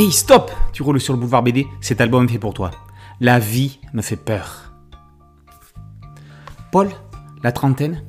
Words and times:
Hey, 0.00 0.10
stop 0.10 0.50
Tu 0.72 0.82
roules 0.82 0.98
sur 0.98 1.12
le 1.12 1.18
boulevard 1.18 1.42
BD, 1.42 1.66
cet 1.82 2.00
album 2.00 2.24
est 2.24 2.28
fait 2.28 2.38
pour 2.38 2.54
toi. 2.54 2.70
La 3.20 3.38
vie 3.38 3.80
me 3.92 4.00
fait 4.00 4.16
peur. 4.16 4.72
Paul, 6.72 6.88
la 7.42 7.52
trentaine, 7.52 8.02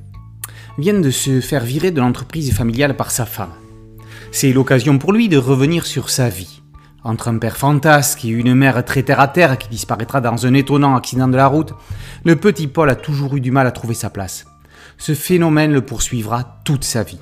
vient 0.77 0.97
de 0.97 1.09
se 1.09 1.41
faire 1.41 1.65
virer 1.65 1.91
de 1.91 1.99
l'entreprise 1.99 2.53
familiale 2.53 2.95
par 2.95 3.11
sa 3.11 3.25
femme. 3.25 3.51
C'est 4.31 4.53
l'occasion 4.53 4.99
pour 4.99 5.11
lui 5.11 5.27
de 5.27 5.35
revenir 5.35 5.85
sur 5.85 6.09
sa 6.09 6.29
vie. 6.29 6.61
Entre 7.03 7.27
un 7.27 7.37
père 7.37 7.57
fantasque 7.57 8.23
et 8.23 8.29
une 8.29 8.55
mère 8.55 8.85
très 8.85 9.03
terre 9.03 9.19
à 9.19 9.27
terre 9.27 9.57
qui 9.57 9.67
disparaîtra 9.67 10.21
dans 10.21 10.45
un 10.45 10.53
étonnant 10.53 10.95
accident 10.95 11.27
de 11.27 11.35
la 11.35 11.47
route, 11.47 11.73
le 12.23 12.37
petit 12.37 12.67
Paul 12.67 12.89
a 12.89 12.95
toujours 12.95 13.35
eu 13.35 13.41
du 13.41 13.51
mal 13.51 13.67
à 13.67 13.71
trouver 13.71 13.95
sa 13.95 14.09
place. 14.09 14.45
Ce 14.97 15.13
phénomène 15.13 15.73
le 15.73 15.81
poursuivra 15.81 16.61
toute 16.63 16.85
sa 16.85 17.03
vie. 17.03 17.19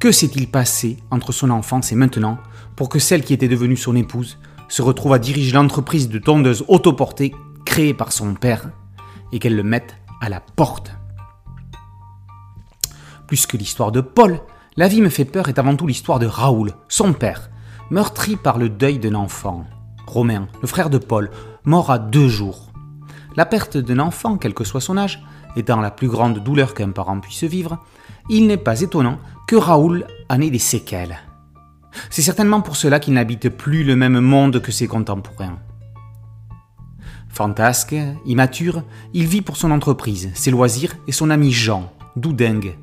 Que 0.00 0.12
s'est-il 0.12 0.48
passé 0.48 0.98
entre 1.10 1.32
son 1.32 1.50
enfance 1.50 1.90
et 1.90 1.96
maintenant 1.96 2.38
pour 2.76 2.88
que 2.88 3.00
celle 3.00 3.24
qui 3.24 3.34
était 3.34 3.48
devenue 3.48 3.76
son 3.76 3.96
épouse 3.96 4.38
se 4.68 4.80
retrouve 4.80 5.12
à 5.12 5.18
diriger 5.18 5.52
l'entreprise 5.52 6.08
de 6.08 6.20
tondeuse 6.20 6.64
autoportée 6.68 7.34
créée 7.64 7.94
par 7.94 8.12
son 8.12 8.34
père 8.34 8.70
et 9.32 9.40
qu'elle 9.40 9.56
le 9.56 9.64
mette 9.64 9.96
à 10.20 10.28
la 10.28 10.40
porte? 10.40 10.92
Plus 13.26 13.46
que 13.46 13.56
l'histoire 13.56 13.90
de 13.90 14.00
Paul, 14.00 14.40
La 14.78 14.86
vie 14.86 15.02
me 15.02 15.08
fait 15.08 15.24
peur 15.24 15.48
est 15.48 15.58
avant 15.58 15.74
tout 15.74 15.88
l'histoire 15.88 16.20
de 16.20 16.26
Raoul, 16.26 16.72
son 16.86 17.12
père, 17.12 17.50
meurtri 17.90 18.36
par 18.36 18.58
le 18.58 18.68
deuil 18.68 19.00
d'un 19.00 19.16
enfant. 19.16 19.66
Romain, 20.06 20.46
le 20.62 20.68
frère 20.68 20.88
de 20.88 20.98
Paul, 20.98 21.32
mort 21.64 21.90
à 21.90 21.98
deux 21.98 22.28
jours. 22.28 22.70
La 23.34 23.44
perte 23.44 23.76
d'un 23.76 23.98
enfant, 23.98 24.36
quel 24.36 24.54
que 24.54 24.62
soit 24.62 24.80
son 24.80 24.96
âge, 24.96 25.20
étant 25.56 25.80
la 25.80 25.90
plus 25.90 26.06
grande 26.06 26.38
douleur 26.38 26.74
qu'un 26.74 26.92
parent 26.92 27.18
puisse 27.18 27.42
vivre, 27.42 27.84
il 28.28 28.46
n'est 28.46 28.56
pas 28.56 28.80
étonnant 28.80 29.18
que 29.46 29.56
Raoul 29.56 30.06
en 30.28 30.40
ait 30.40 30.50
des 30.50 30.58
séquelles. 30.58 31.18
C'est 32.10 32.22
certainement 32.22 32.60
pour 32.60 32.76
cela 32.76 33.00
qu'il 33.00 33.14
n'habite 33.14 33.48
plus 33.48 33.84
le 33.84 33.96
même 33.96 34.20
monde 34.20 34.60
que 34.60 34.72
ses 34.72 34.86
contemporains. 34.86 35.58
Fantasque, 37.28 37.94
immature, 38.26 38.82
il 39.14 39.26
vit 39.26 39.42
pour 39.42 39.56
son 39.56 39.70
entreprise, 39.70 40.30
ses 40.34 40.50
loisirs 40.50 40.96
et 41.06 41.12
son 41.12 41.30
ami 41.30 41.52
Jean, 41.52 41.92
doudingue. 42.16 42.76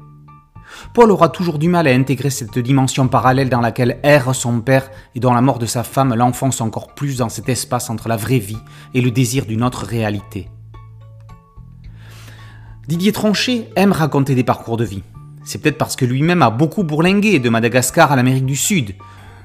Paul 0.93 1.11
aura 1.11 1.29
toujours 1.29 1.59
du 1.59 1.69
mal 1.69 1.88
à 1.88 1.91
intégrer 1.91 2.29
cette 2.29 2.57
dimension 2.59 3.07
parallèle 3.07 3.49
dans 3.49 3.61
laquelle 3.61 3.99
erre 4.03 4.33
son 4.33 4.61
père 4.61 4.89
et 5.13 5.19
dont 5.19 5.33
la 5.33 5.41
mort 5.41 5.59
de 5.59 5.66
sa 5.66 5.83
femme 5.83 6.13
l'enfonce 6.13 6.61
encore 6.61 6.93
plus 6.95 7.17
dans 7.17 7.29
cet 7.29 7.49
espace 7.49 7.89
entre 7.89 8.07
la 8.07 8.17
vraie 8.17 8.39
vie 8.39 8.57
et 8.93 9.01
le 9.01 9.11
désir 9.11 9.45
d'une 9.45 9.63
autre 9.63 9.85
réalité. 9.85 10.49
Didier 12.88 13.11
Tronchet 13.11 13.69
aime 13.75 13.91
raconter 13.91 14.35
des 14.35 14.43
parcours 14.43 14.77
de 14.77 14.85
vie. 14.85 15.03
C'est 15.45 15.61
peut-être 15.61 15.77
parce 15.77 15.95
que 15.95 16.05
lui-même 16.05 16.41
a 16.41 16.49
beaucoup 16.49 16.83
bourlingué 16.83 17.39
de 17.39 17.49
Madagascar 17.49 18.11
à 18.11 18.15
l'Amérique 18.15 18.47
du 18.47 18.55
Sud, 18.55 18.95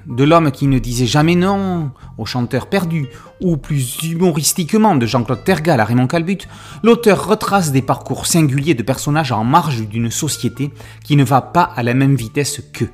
de 0.06 0.24
l'homme 0.24 0.50
qui 0.50 0.66
ne 0.66 0.78
disait 0.78 1.06
jamais 1.06 1.34
non 1.34 1.90
au 2.16 2.24
chanteur 2.24 2.68
perdu, 2.68 3.06
ou 3.42 3.58
plus 3.58 4.02
humoristiquement 4.02 4.96
de 4.96 5.04
Jean-Claude 5.04 5.44
Tergal 5.44 5.78
à 5.78 5.84
Raymond 5.84 6.06
Calbut, 6.06 6.48
l'auteur 6.82 7.26
retrace 7.26 7.70
des 7.70 7.82
parcours 7.82 8.26
singuliers 8.26 8.74
de 8.74 8.82
personnages 8.82 9.30
en 9.30 9.44
marge 9.44 9.86
d'une 9.88 10.10
société 10.10 10.72
qui 11.04 11.16
ne 11.16 11.24
va 11.24 11.42
pas 11.42 11.70
à 11.76 11.82
la 11.82 11.92
même 11.92 12.16
vitesse 12.16 12.62
qu'eux. 12.72 12.90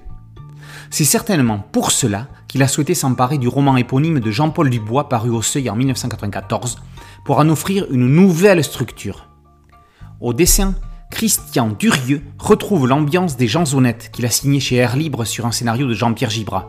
C'est 0.90 1.04
certainement 1.04 1.64
pour 1.72 1.92
cela 1.92 2.26
qu'il 2.48 2.62
a 2.62 2.68
souhaité 2.68 2.94
s'emparer 2.94 3.38
du 3.38 3.48
roman 3.48 3.76
éponyme 3.76 4.20
de 4.20 4.30
Jean-Paul 4.30 4.70
Dubois 4.70 5.08
paru 5.08 5.30
au 5.30 5.42
Seuil 5.42 5.70
en 5.70 5.76
1994 5.76 6.78
pour 7.24 7.38
en 7.38 7.48
offrir 7.48 7.86
une 7.90 8.08
nouvelle 8.08 8.62
structure. 8.62 9.28
Au 10.20 10.32
dessin, 10.32 10.74
Christian 11.10 11.70
Durieux 11.78 12.22
retrouve 12.38 12.86
l'ambiance 12.86 13.36
des 13.36 13.48
gens 13.48 13.74
honnêtes 13.74 14.10
qu'il 14.12 14.26
a 14.26 14.30
signé 14.30 14.60
chez 14.60 14.76
Air 14.76 14.96
Libre 14.96 15.24
sur 15.24 15.46
un 15.46 15.52
scénario 15.52 15.86
de 15.86 15.94
Jean-Pierre 15.94 16.30
Gibrat. 16.30 16.68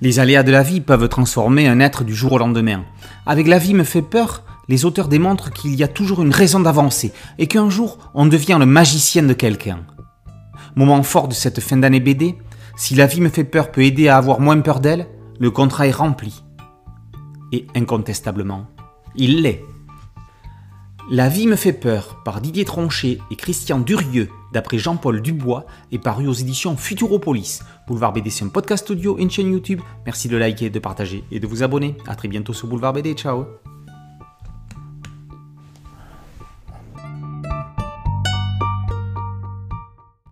Les 0.00 0.18
aléas 0.18 0.42
de 0.42 0.52
la 0.52 0.62
vie 0.62 0.80
peuvent 0.80 1.08
transformer 1.08 1.68
un 1.68 1.80
être 1.80 2.04
du 2.04 2.14
jour 2.14 2.32
au 2.32 2.38
lendemain. 2.38 2.84
Avec 3.26 3.48
La 3.48 3.58
vie 3.58 3.74
me 3.74 3.84
fait 3.84 4.02
peur, 4.02 4.44
les 4.68 4.84
auteurs 4.84 5.08
démontrent 5.08 5.50
qu'il 5.50 5.74
y 5.74 5.82
a 5.82 5.88
toujours 5.88 6.22
une 6.22 6.32
raison 6.32 6.60
d'avancer 6.60 7.12
et 7.38 7.48
qu'un 7.48 7.68
jour 7.68 7.98
on 8.14 8.26
devient 8.26 8.56
le 8.58 8.66
magicien 8.66 9.24
de 9.24 9.34
quelqu'un. 9.34 9.80
Moment 10.76 11.02
fort 11.02 11.28
de 11.28 11.34
cette 11.34 11.60
fin 11.60 11.76
d'année 11.76 12.00
BD, 12.00 12.38
si 12.76 12.94
La 12.94 13.06
vie 13.06 13.20
me 13.20 13.28
fait 13.28 13.44
peur 13.44 13.72
peut 13.72 13.82
aider 13.82 14.08
à 14.08 14.16
avoir 14.16 14.40
moins 14.40 14.60
peur 14.60 14.80
d'elle, 14.80 15.06
le 15.38 15.50
contrat 15.50 15.86
est 15.86 15.92
rempli. 15.92 16.44
Et 17.52 17.66
incontestablement, 17.74 18.66
il 19.16 19.42
l'est. 19.42 19.62
La 21.12 21.28
vie 21.28 21.48
me 21.48 21.56
fait 21.56 21.72
peur 21.72 22.22
par 22.24 22.40
Didier 22.40 22.64
Tronchet 22.64 23.18
et 23.32 23.34
Christian 23.34 23.80
Durieux 23.80 24.28
d'après 24.52 24.78
Jean-Paul 24.78 25.20
Dubois 25.20 25.66
est 25.90 25.98
paru 25.98 26.28
aux 26.28 26.32
éditions 26.32 26.76
Futuropolis. 26.76 27.64
Boulevard 27.88 28.12
BD 28.12 28.30
c'est 28.30 28.44
un 28.44 28.48
podcast 28.48 28.88
audio 28.92 29.18
et 29.18 29.22
une 29.22 29.30
chaîne 29.30 29.50
YouTube. 29.50 29.80
Merci 30.06 30.28
de 30.28 30.36
liker, 30.36 30.70
de 30.70 30.78
partager 30.78 31.24
et 31.32 31.40
de 31.40 31.48
vous 31.48 31.64
abonner. 31.64 31.96
A 32.06 32.14
très 32.14 32.28
bientôt 32.28 32.52
sur 32.52 32.68
Boulevard 32.68 32.92
BD. 32.92 33.14
Ciao 33.14 33.46